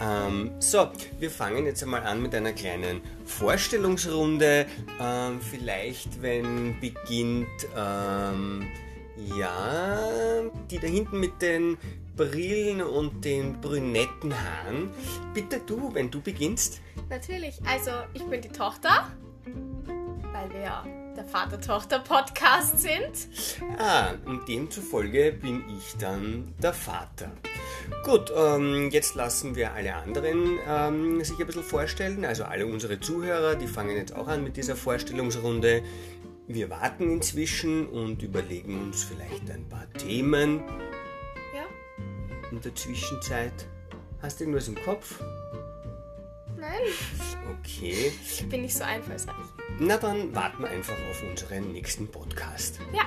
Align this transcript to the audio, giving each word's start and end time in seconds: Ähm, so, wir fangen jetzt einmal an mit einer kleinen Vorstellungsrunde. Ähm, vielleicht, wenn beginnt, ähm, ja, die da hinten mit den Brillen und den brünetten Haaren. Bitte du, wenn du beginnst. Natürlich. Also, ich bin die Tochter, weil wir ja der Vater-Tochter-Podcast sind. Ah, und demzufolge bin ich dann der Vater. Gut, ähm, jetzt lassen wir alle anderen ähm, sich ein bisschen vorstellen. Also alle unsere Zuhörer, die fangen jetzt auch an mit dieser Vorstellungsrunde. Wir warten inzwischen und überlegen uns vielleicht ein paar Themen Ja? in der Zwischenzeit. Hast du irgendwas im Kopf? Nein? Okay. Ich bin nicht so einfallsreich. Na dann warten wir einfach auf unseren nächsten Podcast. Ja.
Ähm, 0.00 0.52
so, 0.60 0.88
wir 1.18 1.30
fangen 1.30 1.66
jetzt 1.66 1.82
einmal 1.82 2.02
an 2.04 2.22
mit 2.22 2.34
einer 2.34 2.52
kleinen 2.52 3.00
Vorstellungsrunde. 3.24 4.66
Ähm, 5.00 5.40
vielleicht, 5.40 6.22
wenn 6.22 6.78
beginnt, 6.80 7.48
ähm, 7.76 8.66
ja, 9.36 9.98
die 10.70 10.78
da 10.78 10.86
hinten 10.86 11.18
mit 11.18 11.42
den 11.42 11.76
Brillen 12.16 12.82
und 12.82 13.24
den 13.24 13.60
brünetten 13.60 14.34
Haaren. 14.34 14.90
Bitte 15.34 15.60
du, 15.64 15.94
wenn 15.94 16.10
du 16.10 16.20
beginnst. 16.20 16.80
Natürlich. 17.08 17.60
Also, 17.64 17.90
ich 18.12 18.24
bin 18.24 18.40
die 18.40 18.48
Tochter, 18.48 19.10
weil 20.48 20.54
wir 20.54 20.60
ja 20.60 20.84
der 21.16 21.24
Vater-Tochter-Podcast 21.24 22.78
sind. 22.78 23.28
Ah, 23.78 24.12
und 24.24 24.46
demzufolge 24.48 25.32
bin 25.32 25.64
ich 25.76 25.96
dann 25.98 26.54
der 26.62 26.72
Vater. 26.72 27.30
Gut, 28.04 28.32
ähm, 28.36 28.90
jetzt 28.90 29.14
lassen 29.14 29.56
wir 29.56 29.72
alle 29.72 29.94
anderen 29.96 30.58
ähm, 30.66 31.24
sich 31.24 31.38
ein 31.40 31.46
bisschen 31.46 31.64
vorstellen. 31.64 32.24
Also 32.24 32.44
alle 32.44 32.66
unsere 32.66 33.00
Zuhörer, 33.00 33.56
die 33.56 33.66
fangen 33.66 33.96
jetzt 33.96 34.14
auch 34.14 34.28
an 34.28 34.44
mit 34.44 34.56
dieser 34.56 34.76
Vorstellungsrunde. 34.76 35.82
Wir 36.46 36.70
warten 36.70 37.10
inzwischen 37.10 37.86
und 37.88 38.22
überlegen 38.22 38.80
uns 38.80 39.02
vielleicht 39.04 39.50
ein 39.50 39.68
paar 39.68 39.90
Themen 39.94 40.62
Ja? 41.54 41.64
in 42.50 42.60
der 42.60 42.74
Zwischenzeit. 42.74 43.66
Hast 44.22 44.38
du 44.40 44.44
irgendwas 44.44 44.68
im 44.68 44.76
Kopf? 44.76 45.20
Nein? 46.56 46.80
Okay. 47.78 48.12
Ich 48.24 48.48
bin 48.48 48.62
nicht 48.62 48.76
so 48.76 48.82
einfallsreich. 48.82 49.34
Na 49.78 49.96
dann 49.98 50.34
warten 50.34 50.62
wir 50.64 50.70
einfach 50.70 50.96
auf 51.10 51.22
unseren 51.22 51.72
nächsten 51.72 52.08
Podcast. 52.08 52.80
Ja. 52.92 53.04